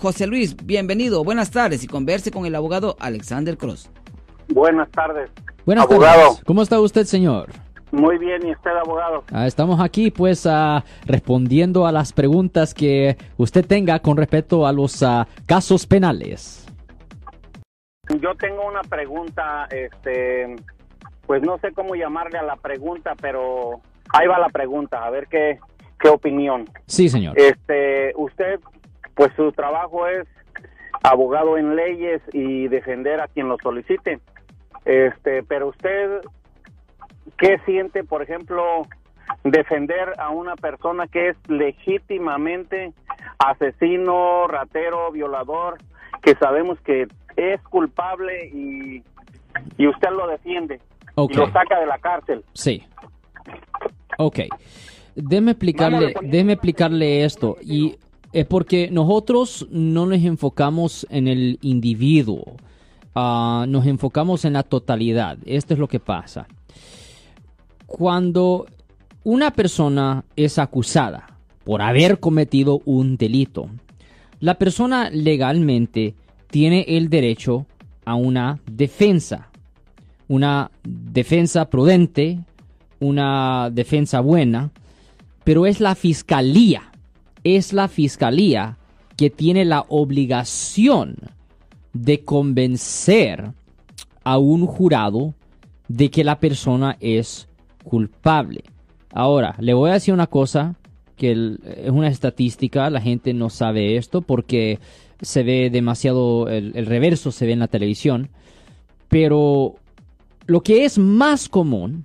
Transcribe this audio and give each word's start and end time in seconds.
José 0.00 0.28
Luis, 0.28 0.54
bienvenido, 0.64 1.24
buenas 1.24 1.50
tardes 1.50 1.82
y 1.82 1.88
converse 1.88 2.30
con 2.30 2.46
el 2.46 2.54
abogado 2.54 2.94
Alexander 3.00 3.58
Cross. 3.58 3.90
Buenas 4.46 4.88
tardes. 4.92 5.28
Buenas 5.66 5.86
abogado. 5.86 6.20
tardes. 6.20 6.44
¿Cómo 6.44 6.62
está 6.62 6.78
usted, 6.78 7.02
señor? 7.02 7.48
Muy 7.90 8.16
bien, 8.16 8.46
¿y 8.46 8.52
usted, 8.52 8.70
abogado? 8.70 9.24
Ah, 9.32 9.48
estamos 9.48 9.80
aquí, 9.80 10.12
pues, 10.12 10.46
ah, 10.46 10.84
respondiendo 11.04 11.84
a 11.84 11.90
las 11.90 12.12
preguntas 12.12 12.74
que 12.74 13.16
usted 13.38 13.66
tenga 13.66 13.98
con 13.98 14.16
respecto 14.16 14.68
a 14.68 14.72
los 14.72 15.02
ah, 15.02 15.26
casos 15.46 15.84
penales. 15.84 16.64
Yo 18.20 18.36
tengo 18.36 18.68
una 18.68 18.82
pregunta, 18.82 19.66
este, 19.72 20.54
pues 21.26 21.42
no 21.42 21.58
sé 21.58 21.72
cómo 21.72 21.96
llamarle 21.96 22.38
a 22.38 22.44
la 22.44 22.54
pregunta, 22.54 23.16
pero 23.20 23.80
ahí 24.10 24.28
va 24.28 24.38
la 24.38 24.50
pregunta, 24.50 25.04
a 25.04 25.10
ver 25.10 25.26
qué, 25.26 25.58
qué 25.98 26.08
opinión. 26.08 26.66
Sí, 26.86 27.08
señor. 27.08 27.36
Este, 27.36 28.12
usted, 28.14 28.60
pues 29.18 29.32
su 29.34 29.50
trabajo 29.50 30.06
es 30.06 30.28
abogado 31.02 31.58
en 31.58 31.74
leyes 31.74 32.22
y 32.32 32.68
defender 32.68 33.20
a 33.20 33.26
quien 33.26 33.48
lo 33.48 33.56
solicite. 33.60 34.20
Este, 34.84 35.42
pero 35.42 35.70
usted, 35.70 36.20
¿qué 37.36 37.58
siente, 37.66 38.04
por 38.04 38.22
ejemplo, 38.22 38.86
defender 39.42 40.12
a 40.18 40.30
una 40.30 40.54
persona 40.54 41.08
que 41.08 41.30
es 41.30 41.36
legítimamente 41.48 42.92
asesino, 43.40 44.46
ratero, 44.46 45.10
violador, 45.10 45.78
que 46.22 46.36
sabemos 46.36 46.78
que 46.82 47.08
es 47.36 47.60
culpable 47.62 48.46
y, 48.54 49.02
y 49.78 49.88
usted 49.88 50.10
lo 50.10 50.28
defiende 50.28 50.80
y 51.16 51.34
lo 51.34 51.50
saca 51.50 51.80
de 51.80 51.86
la 51.86 51.98
cárcel? 51.98 52.44
Sí. 52.52 52.84
Ok. 54.16 54.38
Déjeme 55.16 55.50
explicarle, 55.50 56.14
déjeme 56.22 56.52
explicarle 56.52 57.24
esto. 57.24 57.56
Y 57.60 57.98
es 58.32 58.46
porque 58.46 58.90
nosotros 58.90 59.66
no 59.70 60.06
nos 60.06 60.22
enfocamos 60.22 61.06
en 61.10 61.28
el 61.28 61.58
individuo. 61.62 62.56
Ah, 63.14 63.64
nos 63.68 63.86
enfocamos 63.86 64.44
en 64.44 64.52
la 64.54 64.62
totalidad. 64.62 65.38
Esto 65.44 65.74
es 65.74 65.80
lo 65.80 65.88
que 65.88 66.00
pasa. 66.00 66.46
Cuando 67.86 68.66
una 69.24 69.50
persona 69.50 70.24
es 70.36 70.58
acusada 70.58 71.38
por 71.64 71.82
haber 71.82 72.20
cometido 72.20 72.80
un 72.84 73.16
delito, 73.16 73.70
la 74.40 74.54
persona 74.54 75.10
legalmente 75.10 76.14
tiene 76.50 76.84
el 76.88 77.08
derecho 77.08 77.66
a 78.04 78.14
una 78.14 78.60
defensa. 78.70 79.48
Una 80.28 80.70
defensa 80.84 81.70
prudente, 81.70 82.38
una 83.00 83.70
defensa 83.72 84.20
buena, 84.20 84.70
pero 85.44 85.66
es 85.66 85.80
la 85.80 85.94
fiscalía, 85.94 86.87
es 87.56 87.72
la 87.72 87.88
fiscalía 87.88 88.78
que 89.16 89.30
tiene 89.30 89.64
la 89.64 89.84
obligación 89.88 91.16
de 91.92 92.24
convencer 92.24 93.52
a 94.24 94.38
un 94.38 94.66
jurado 94.66 95.34
de 95.88 96.10
que 96.10 96.24
la 96.24 96.38
persona 96.38 96.96
es 97.00 97.48
culpable. 97.82 98.62
Ahora, 99.12 99.56
le 99.58 99.74
voy 99.74 99.90
a 99.90 99.94
decir 99.94 100.14
una 100.14 100.26
cosa 100.26 100.76
que 101.16 101.32
es 101.32 101.90
una 101.90 102.08
estadística, 102.08 102.90
la 102.90 103.00
gente 103.00 103.34
no 103.34 103.50
sabe 103.50 103.96
esto 103.96 104.20
porque 104.20 104.78
se 105.20 105.42
ve 105.42 105.68
demasiado, 105.70 106.48
el, 106.48 106.72
el 106.76 106.86
reverso 106.86 107.32
se 107.32 107.46
ve 107.46 107.52
en 107.52 107.58
la 107.58 107.66
televisión, 107.66 108.28
pero 109.08 109.74
lo 110.46 110.62
que 110.62 110.84
es 110.84 110.98
más 110.98 111.48
común 111.48 112.04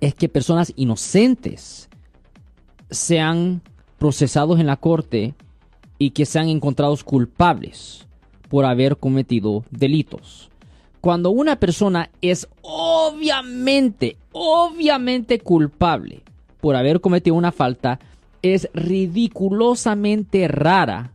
es 0.00 0.14
que 0.14 0.28
personas 0.28 0.72
inocentes 0.74 1.88
sean 2.90 3.62
procesados 4.04 4.60
en 4.60 4.66
la 4.66 4.76
corte 4.76 5.32
y 5.98 6.10
que 6.10 6.26
sean 6.26 6.50
encontrados 6.50 7.02
culpables 7.02 8.06
por 8.50 8.66
haber 8.66 8.98
cometido 8.98 9.64
delitos. 9.70 10.50
Cuando 11.00 11.30
una 11.30 11.56
persona 11.56 12.10
es 12.20 12.46
obviamente, 12.60 14.18
obviamente 14.32 15.38
culpable 15.38 16.20
por 16.60 16.76
haber 16.76 17.00
cometido 17.00 17.34
una 17.34 17.50
falta, 17.50 17.98
es 18.42 18.68
ridiculosamente 18.74 20.48
rara 20.48 21.12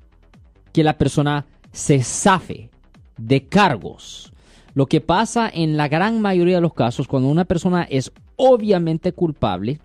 que 0.73 0.83
la 0.83 0.97
persona 0.97 1.45
se 1.71 2.01
zafe 2.01 2.71
de 3.17 3.43
cargos. 3.45 4.33
Lo 4.73 4.87
que 4.87 4.99
pasa 4.99 5.47
en 5.47 5.77
la 5.77 5.89
gran 5.89 6.21
mayoría 6.21 6.55
de 6.55 6.61
los 6.61 6.73
casos 6.73 7.07
cuando 7.07 7.29
una 7.29 7.45
persona 7.45 7.83
es 7.83 8.11
obviamente 8.35 9.13
culpable 9.13 9.79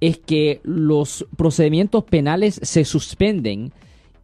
es 0.00 0.18
que 0.18 0.60
los 0.62 1.26
procedimientos 1.36 2.04
penales 2.04 2.60
se 2.62 2.84
suspenden 2.84 3.72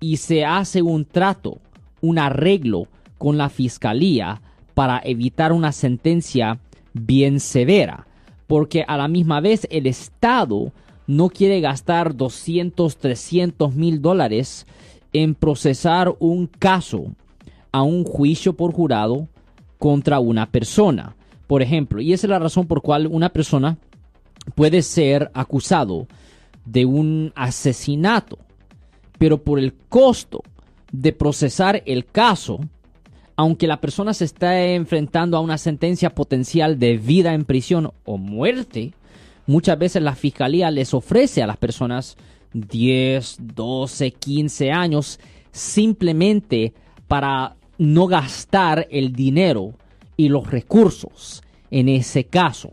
y 0.00 0.18
se 0.18 0.44
hace 0.44 0.82
un 0.82 1.04
trato, 1.04 1.58
un 2.00 2.18
arreglo 2.18 2.88
con 3.18 3.38
la 3.38 3.48
fiscalía 3.48 4.42
para 4.74 5.00
evitar 5.04 5.52
una 5.52 5.72
sentencia 5.72 6.58
bien 6.92 7.40
severa. 7.40 8.06
Porque 8.46 8.84
a 8.86 8.96
la 8.96 9.08
misma 9.08 9.40
vez 9.40 9.66
el 9.70 9.86
Estado 9.86 10.72
no 11.06 11.30
quiere 11.30 11.60
gastar 11.60 12.16
200, 12.16 12.96
300 12.96 13.74
mil 13.74 14.02
dólares 14.02 14.66
en 15.12 15.34
procesar 15.34 16.14
un 16.18 16.46
caso 16.46 17.06
a 17.70 17.82
un 17.82 18.04
juicio 18.04 18.54
por 18.54 18.72
jurado 18.72 19.28
contra 19.78 20.20
una 20.20 20.50
persona. 20.50 21.16
Por 21.46 21.62
ejemplo, 21.62 22.00
y 22.00 22.12
esa 22.12 22.26
es 22.26 22.30
la 22.30 22.38
razón 22.38 22.66
por 22.66 22.82
cual 22.82 23.06
una 23.06 23.30
persona 23.30 23.78
puede 24.54 24.82
ser 24.82 25.30
acusado 25.34 26.06
de 26.64 26.84
un 26.84 27.32
asesinato, 27.34 28.38
pero 29.18 29.42
por 29.42 29.58
el 29.58 29.74
costo 29.74 30.42
de 30.92 31.12
procesar 31.12 31.82
el 31.86 32.04
caso, 32.04 32.60
aunque 33.36 33.66
la 33.66 33.80
persona 33.80 34.14
se 34.14 34.24
está 34.24 34.60
enfrentando 34.64 35.36
a 35.36 35.40
una 35.40 35.58
sentencia 35.58 36.14
potencial 36.14 36.78
de 36.78 36.98
vida 36.98 37.34
en 37.34 37.44
prisión 37.44 37.92
o 38.04 38.18
muerte, 38.18 38.92
muchas 39.46 39.78
veces 39.78 40.02
la 40.02 40.14
fiscalía 40.14 40.70
les 40.70 40.94
ofrece 40.94 41.42
a 41.42 41.46
las 41.46 41.56
personas 41.56 42.16
10, 42.52 43.38
12, 43.54 44.10
15 44.12 44.70
años 44.70 45.18
simplemente 45.50 46.72
para 47.08 47.56
no 47.78 48.06
gastar 48.06 48.86
el 48.90 49.12
dinero 49.12 49.74
y 50.16 50.28
los 50.28 50.50
recursos 50.50 51.42
en 51.70 51.88
ese 51.88 52.24
caso. 52.24 52.72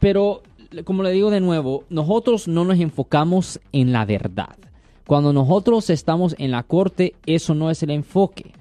Pero, 0.00 0.42
como 0.82 1.02
le 1.02 1.12
digo 1.12 1.30
de 1.30 1.40
nuevo, 1.40 1.84
nosotros 1.90 2.48
no 2.48 2.64
nos 2.64 2.80
enfocamos 2.80 3.60
en 3.72 3.92
la 3.92 4.04
verdad. 4.04 4.56
Cuando 5.06 5.32
nosotros 5.32 5.90
estamos 5.90 6.34
en 6.38 6.50
la 6.50 6.62
corte, 6.62 7.14
eso 7.26 7.54
no 7.54 7.70
es 7.70 7.82
el 7.82 7.90
enfoque. 7.90 8.52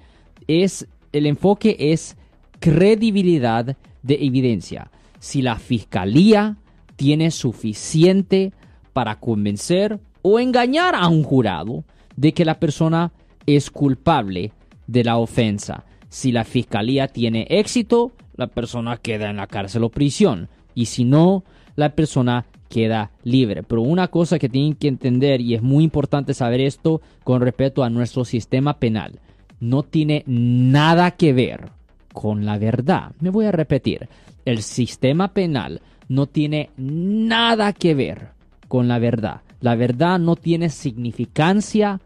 Es, 0.47 0.87
el 1.11 1.25
enfoque 1.25 1.77
es 1.79 2.17
credibilidad 2.59 3.77
de 4.03 4.17
evidencia. 4.25 4.91
Si 5.19 5.41
la 5.41 5.55
fiscalía 5.57 6.57
tiene 6.95 7.31
suficiente 7.31 8.51
para 8.91 9.19
convencer 9.19 9.99
o 10.21 10.39
engañar 10.39 10.95
a 10.95 11.07
un 11.07 11.23
jurado 11.23 11.83
de 12.15 12.33
que 12.33 12.45
la 12.45 12.59
persona 12.59 13.11
es 13.45 13.71
culpable 13.71 14.51
de 14.87 15.03
la 15.03 15.17
ofensa. 15.17 15.85
Si 16.09 16.31
la 16.31 16.43
fiscalía 16.43 17.07
tiene 17.07 17.47
éxito, 17.49 18.11
la 18.35 18.47
persona 18.47 18.97
queda 18.97 19.29
en 19.29 19.37
la 19.37 19.47
cárcel 19.47 19.83
o 19.83 19.89
prisión. 19.89 20.49
Y 20.75 20.85
si 20.85 21.03
no, 21.03 21.43
la 21.75 21.95
persona 21.95 22.45
queda 22.69 23.11
libre. 23.23 23.63
Pero 23.63 23.81
una 23.81 24.07
cosa 24.07 24.39
que 24.39 24.49
tienen 24.49 24.75
que 24.75 24.87
entender, 24.87 25.41
y 25.41 25.53
es 25.53 25.61
muy 25.61 25.83
importante 25.83 26.33
saber 26.33 26.61
esto 26.61 27.01
con 27.23 27.41
respecto 27.41 27.83
a 27.83 27.89
nuestro 27.89 28.25
sistema 28.25 28.79
penal, 28.79 29.19
no 29.59 29.83
tiene 29.83 30.23
nada 30.25 31.11
que 31.11 31.33
ver 31.33 31.69
con 32.11 32.45
la 32.45 32.57
verdad. 32.57 33.11
Me 33.19 33.29
voy 33.29 33.45
a 33.45 33.51
repetir, 33.51 34.09
el 34.45 34.61
sistema 34.61 35.33
penal 35.33 35.81
no 36.09 36.27
tiene 36.27 36.69
nada 36.77 37.73
que 37.73 37.93
ver 37.93 38.29
con 38.67 38.87
la 38.87 38.99
verdad. 38.99 39.41
La 39.61 39.75
verdad 39.75 40.19
no 40.19 40.35
tiene 40.35 40.69
significancia 40.69 42.01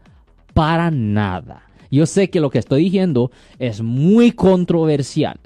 para 0.54 0.90
nada. 0.90 1.62
Yo 1.90 2.06
sé 2.06 2.30
que 2.30 2.40
lo 2.40 2.50
que 2.50 2.58
estoy 2.58 2.84
diciendo 2.84 3.30
es 3.58 3.82
muy 3.82 4.32
controversial, 4.32 5.40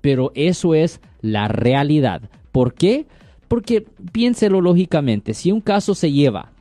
pero 0.00 0.32
eso 0.34 0.74
es 0.74 1.00
la 1.20 1.48
realidad. 1.48 2.22
¿Por 2.52 2.74
qué? 2.74 3.06
Porque 3.48 3.86
piénselo 4.12 4.60
lógicamente, 4.60 5.34
si 5.34 5.50
un 5.52 5.60
caso 5.60 5.94
se 5.94 6.10
lleva 6.12 6.52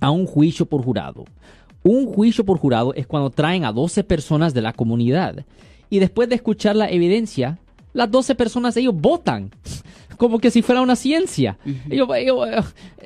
a 0.00 0.10
un 0.10 0.26
juicio 0.26 0.66
por 0.66 0.82
jurado, 0.82 1.24
un 1.82 2.06
juicio 2.06 2.44
por 2.44 2.58
jurado 2.58 2.94
es 2.94 3.06
cuando 3.06 3.30
traen 3.30 3.64
a 3.64 3.72
12 3.72 4.04
personas 4.04 4.54
de 4.54 4.62
la 4.62 4.72
comunidad 4.72 5.44
y 5.90 5.98
después 5.98 6.28
de 6.28 6.34
escuchar 6.36 6.76
la 6.76 6.88
evidencia, 6.90 7.58
las 7.92 8.10
12 8.10 8.34
personas 8.34 8.76
ellos 8.76 8.94
votan 8.96 9.50
como 10.16 10.38
que 10.38 10.50
si 10.50 10.62
fuera 10.62 10.80
una 10.80 10.96
ciencia. 10.96 11.58
Ellos- 11.90 12.08
ellos, 12.16 12.48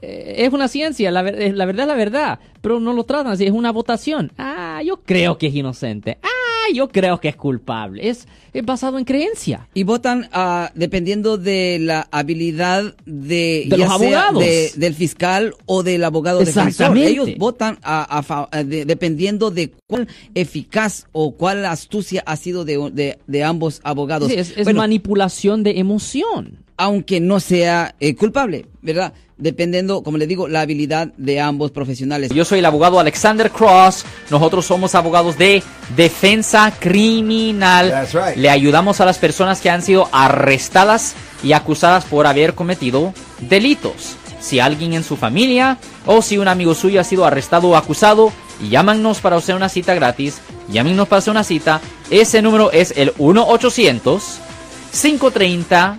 eh, 0.01 0.35
es 0.39 0.53
una 0.53 0.69
ciencia, 0.69 1.11
la, 1.11 1.23
ver- 1.23 1.55
la 1.57 1.65
verdad 1.67 1.83
es 1.85 1.89
la 1.89 1.95
verdad, 1.97 2.39
pero 2.63 2.81
no 2.81 2.93
lo 2.93 3.05
tratan 3.05 3.33
así, 3.33 3.45
es 3.45 3.53
una 3.53 3.73
votación. 3.73 4.31
Ah, 4.39 4.81
yo 4.85 5.01
creo 5.03 5.37
que 5.39 5.49
es 5.49 5.55
inocente. 5.55 6.19
Ah, 6.23 6.29
yo 6.75 6.89
creo 6.89 7.21
que 7.21 7.29
es 7.29 7.37
culpable. 7.37 8.09
Es, 8.09 8.27
es 8.53 8.65
basado 8.65 8.99
en 8.99 9.05
creencia. 9.05 9.69
Y 9.75 9.83
votan 9.85 10.29
ah, 10.33 10.71
dependiendo 10.75 11.39
de 11.39 11.79
la 11.81 12.09
habilidad 12.11 12.95
de, 13.07 13.67
los 13.69 13.89
abogados. 13.91 14.41
de- 14.43 14.73
del 14.77 14.95
fiscal 14.95 15.55
o 15.67 15.83
del 15.83 16.05
abogado 16.05 16.39
defensor. 16.41 16.69
Exactamente. 16.69 17.11
Ellos 17.11 17.29
votan 17.39 17.79
a- 17.83 18.19
a 18.19 18.23
fa- 18.23 18.49
a- 18.51 18.63
de- 18.65 18.85
dependiendo 18.85 19.51
de 19.51 19.73
cuál 19.87 20.09
eficaz 20.35 21.07
o 21.13 21.33
cuál 21.33 21.65
astucia 21.67 22.23
ha 22.27 22.37
sido 22.37 22.65
de, 22.65 23.19
ambos 23.45 23.81
abogados. 23.85 24.29
Sí, 24.31 24.39
es 24.39 24.57
es 24.57 24.65
Bueno, 24.65 24.79
manipulación 24.79 25.63
de 25.63 25.79
emoción. 25.79 26.59
Aunque 26.79 27.21
no 27.21 27.41
sea 27.41 27.97
eh, 27.99 28.15
culpable, 28.15 28.67
¿verdad? 28.83 29.13
Dependiendo, 29.37 30.03
como 30.03 30.17
le 30.17 30.27
digo, 30.27 30.49
la 30.49 30.63
habilidad 30.63 31.09
de 31.17 31.41
ambos 31.41 31.73
profesionales. 31.73 32.31
Yo 32.33 32.45
soy 32.45 32.61
el 32.61 32.67
abogado 32.67 32.99
Alexander 32.99 33.51
Cross. 33.51 34.05
Nosotros 34.31 34.65
somos 34.65 34.95
abogados 34.95 35.37
de 35.37 35.63
defensa 35.97 36.73
criminal. 36.79 37.91
That's 37.91 38.15
right. 38.15 38.37
Le 38.37 38.49
ayudamos 38.49 39.01
a 39.01 39.05
las 39.05 39.19
personas 39.19 39.61
que 39.61 39.71
han 39.71 39.83
sido 39.83 40.09
arrestadas 40.13 41.15
y 41.43 41.53
acusadas 41.53 42.05
por 42.05 42.27
haber 42.27 42.55
cometido 42.55 43.13
delitos. 43.41 44.17
Si 44.41 44.61
alguien 44.61 44.93
en 44.93 45.05
su 45.05 45.17
familia 45.17 45.79
o 46.07 46.23
si 46.23 46.39
un 46.39 46.47
amigo 46.47 46.75
suyo 46.75 47.01
ha 47.01 47.05
sido 47.05 47.25
arrestado 47.25 47.69
o 47.69 47.77
acusado, 47.77 48.33
llámanos 48.71 49.19
para 49.21 49.37
hacer 49.37 49.57
una 49.57 49.69
cita 49.69 49.95
gratis. 49.95 50.39
Llámenos 50.69 51.09
para 51.09 51.19
hacer 51.19 51.33
una 51.33 51.45
cita. 51.45 51.81
Ese 52.11 52.41
número 52.41 52.71
es 52.71 52.95
el 52.97 53.13
1 53.19 53.49
800 53.49 54.41
530 54.93 55.99